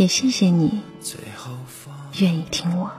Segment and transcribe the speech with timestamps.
[0.00, 0.80] 也谢谢你
[2.20, 2.90] 愿意听我。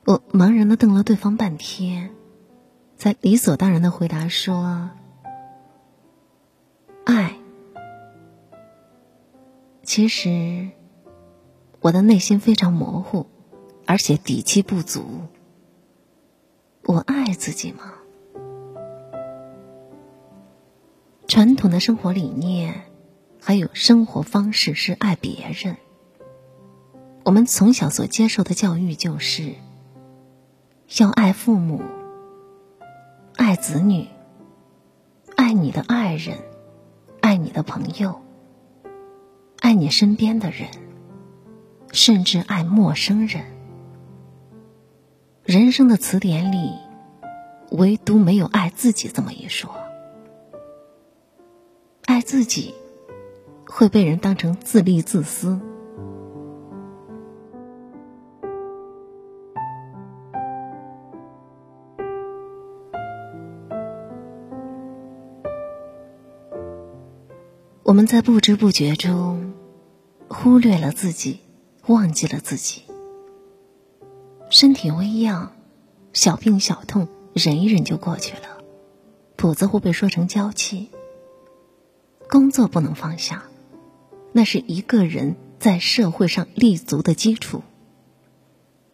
[0.05, 2.11] 我茫然的瞪了对方半天，
[2.97, 4.89] 才理所当然的回答说
[7.05, 7.35] ：“爱。”
[9.83, 10.69] 其实，
[11.79, 13.27] 我的内心非常模糊，
[13.85, 15.21] 而且底气不足。
[16.83, 17.93] 我爱自己吗？
[21.27, 22.83] 传统的生活理念，
[23.41, 25.77] 还有生活方式是爱别人。
[27.29, 29.53] 我们从小所接受的教育就是，
[30.97, 31.83] 要爱父母、
[33.35, 34.07] 爱子女、
[35.35, 36.39] 爱你的爱人、
[37.21, 38.19] 爱你的朋友、
[39.59, 40.69] 爱你身边的人，
[41.91, 43.43] 甚至爱陌生人。
[45.43, 46.71] 人生的词典里，
[47.69, 49.69] 唯独没有爱自己这么一说。
[52.05, 52.73] 爱自己，
[53.67, 55.59] 会被人当成自利自私。
[67.89, 69.51] 我们在不知不觉中
[70.27, 71.39] 忽略了自己，
[71.87, 72.83] 忘记了自己。
[74.51, 75.53] 身体微恙，
[76.13, 78.63] 小病小痛忍一忍就过去了，
[79.37, 80.89] 谱子会被说成娇气。
[82.29, 83.45] 工作不能放下，
[84.33, 87.63] 那是一个人在社会上立足的基础。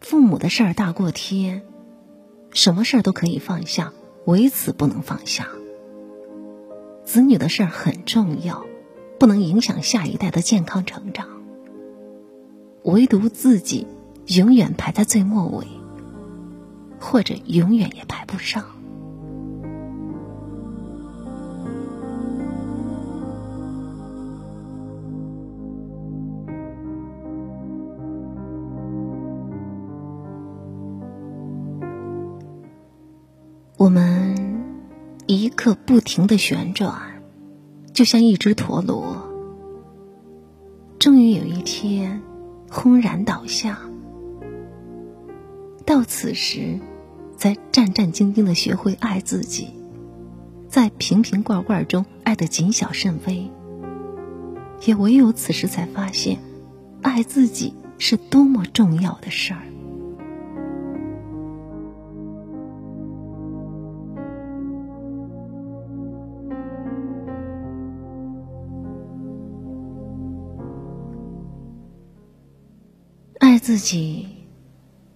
[0.00, 1.60] 父母的事儿大过天，
[2.50, 3.92] 什么事儿都可以放下，
[4.24, 5.48] 唯此不能放下。
[7.04, 8.64] 子女的事儿很重要，
[9.18, 11.26] 不能影响下一代的健康成长。
[12.84, 13.86] 唯独自己，
[14.26, 15.66] 永远排在最末尾，
[17.00, 18.64] 或者永远也排不上。
[33.78, 34.64] 我们
[35.26, 37.05] 一刻不停的旋转，
[37.96, 39.26] 就像一只陀螺。
[40.98, 42.20] 终于有一天，
[42.68, 43.78] 轰然倒下。
[45.86, 46.78] 到此时，
[47.38, 49.68] 才战战兢兢的学会爱自己，
[50.68, 53.50] 在瓶瓶罐罐中爱得谨小慎微。
[54.84, 56.38] 也唯有此时，才发现，
[57.00, 59.62] 爱自己是多么重要的事儿。
[73.66, 74.28] 自己，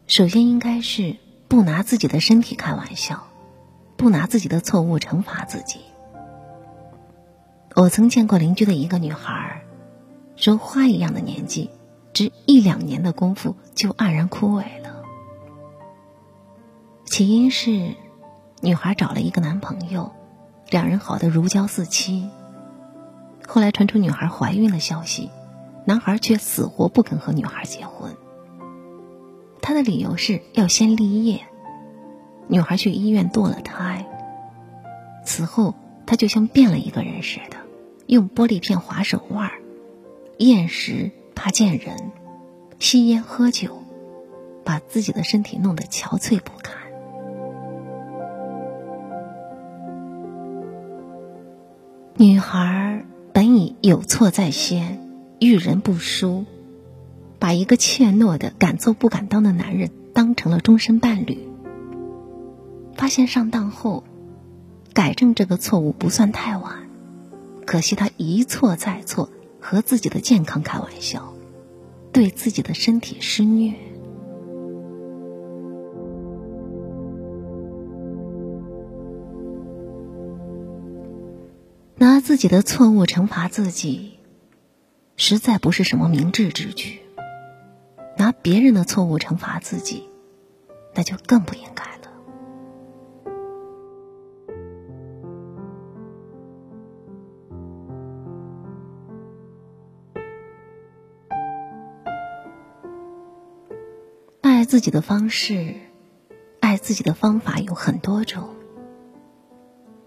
[0.08, 1.14] 首先应该是
[1.46, 3.28] 不拿自己的身体开玩笑，
[3.96, 5.78] 不拿自己的错误惩罚自己。
[7.76, 9.62] 我曾见过邻居的一个女孩，
[10.36, 11.70] 如花一样的年纪，
[12.12, 15.04] 只一两年的功夫就黯然枯萎了。
[17.04, 17.94] 起因是，
[18.62, 20.10] 女孩找了一个男朋友，
[20.70, 22.28] 两人好的如胶似漆。
[23.46, 25.30] 后来传出女孩怀孕的消息，
[25.84, 28.16] 男孩却死活不肯和女孩结婚。
[29.70, 31.42] 他的理由是要先立业，
[32.48, 34.04] 女孩去医院堕了胎。
[35.24, 35.76] 此后，
[36.06, 37.56] 他就像变了一个人似的，
[38.08, 39.48] 用玻璃片划手腕，
[40.38, 42.10] 厌食怕见人，
[42.80, 43.80] 吸烟喝酒，
[44.64, 46.76] 把自己的身体弄得憔悴不堪。
[52.16, 54.98] 女孩本已有错在先，
[55.38, 56.44] 遇人不淑。
[57.40, 61.48] 把一个怯懦的、敢做不敢当的男人当成了终身伴侣。
[62.94, 64.04] 发现上当后，
[64.92, 66.90] 改正这个错误不算太晚，
[67.64, 71.32] 可惜他一错再错，和自己的健康开玩笑，
[72.12, 73.72] 对自己的身体施虐。
[81.96, 84.18] 拿自己的错误惩罚自己，
[85.16, 87.00] 实在不是什么明智之举。
[88.32, 90.08] 别人的错误惩罚自己，
[90.94, 92.10] 那就更不应该了。
[104.40, 105.74] 爱自己的方式，
[106.60, 108.50] 爱自己的方法有很多种，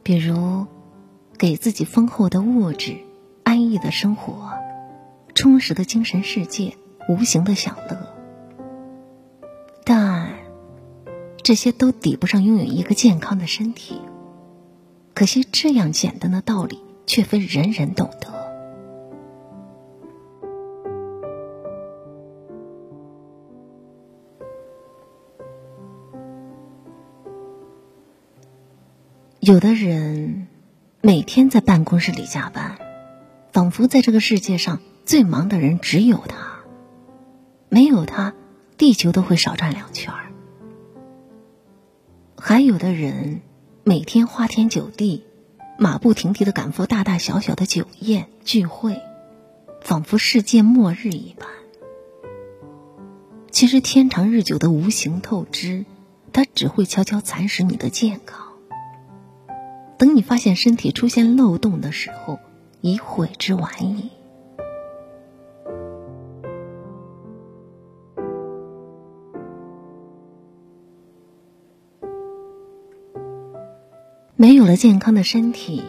[0.03, 0.67] 比如。
[1.35, 2.95] 给自己丰厚的物质、
[3.43, 4.53] 安逸的生活、
[5.35, 6.77] 充实的精神世界、
[7.09, 8.12] 无形的享乐，
[11.43, 14.01] 这些都抵不上拥有一个健康的身体。
[15.13, 18.31] 可惜，这样简单的道理却非人人懂得。
[29.39, 30.47] 有的人。
[31.05, 32.77] 每天在办公室里加班，
[33.51, 36.59] 仿佛在这个世界上最忙的人只有他。
[37.67, 38.33] 没有他，
[38.77, 40.22] 地球都会少转两圈儿。
[42.45, 43.39] 还有的人
[43.85, 45.23] 每天花天酒地，
[45.79, 49.01] 马不停蹄的赶赴大大小小的酒宴聚会，
[49.81, 51.47] 仿佛世界末日一般。
[53.49, 55.85] 其实天长日久的无形透支，
[56.33, 58.49] 它只会悄悄蚕食你的健康。
[59.97, 62.39] 等你发现身体出现漏洞的时候，
[62.81, 64.09] 已悔之晚矣。
[74.43, 75.81] 没有了健康的身体，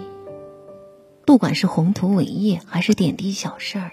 [1.27, 3.91] 不管是宏图伟业还是点滴小事儿，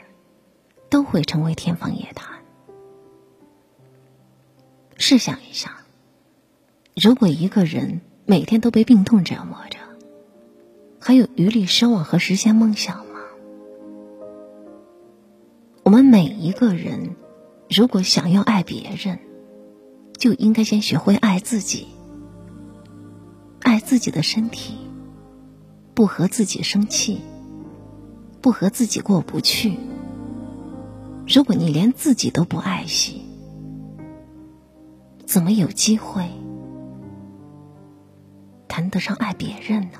[0.87, 2.29] 都会成为天方夜谭。
[4.97, 5.77] 试想一下，
[6.95, 9.79] 如果一个人每天都被病痛折磨着，
[10.99, 13.19] 还有余力奢望和实现梦想吗？
[15.81, 17.15] 我们每一个人，
[17.67, 19.17] 如果想要爱别人，
[20.19, 21.87] 就应该先学会爱自己。
[23.91, 24.77] 自己的身体，
[25.93, 27.19] 不和自己生气，
[28.39, 29.77] 不和自己过不去。
[31.27, 33.25] 如果你连自己都不爱惜，
[35.25, 36.25] 怎么有机会
[38.69, 39.99] 谈得上爱别人呢？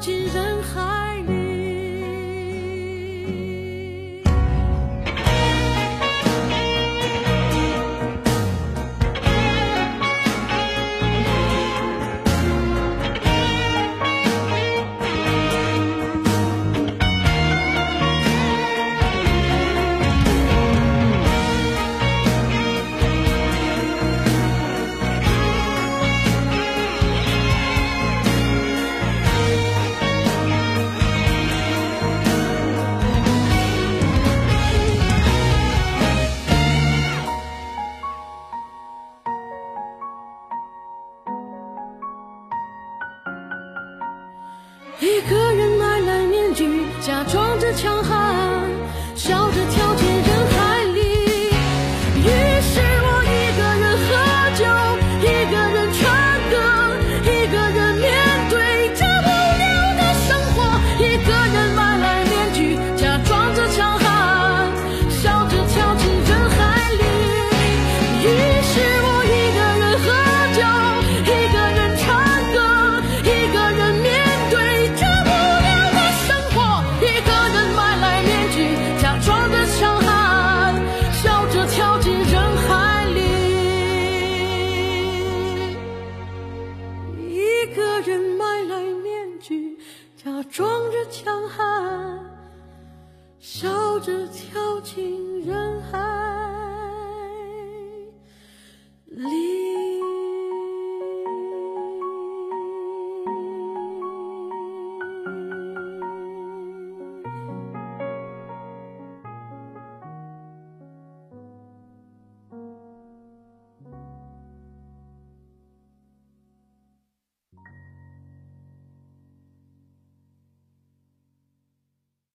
[0.00, 0.99] 进人海
[47.24, 47.49] 具，假